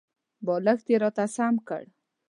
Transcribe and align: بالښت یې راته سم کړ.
بالښت 0.45 0.85
یې 0.91 0.97
راته 1.03 1.25
سم 1.35 1.55
کړ. 1.67 1.83